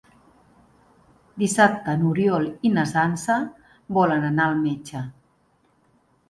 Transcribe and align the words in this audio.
Dissabte 1.43 1.93
n'Oriol 1.99 2.47
i 2.69 2.71
na 2.79 2.85
Sança 2.93 3.37
volen 3.99 4.27
anar 4.31 4.49
al 4.53 4.57
metge. 4.65 5.05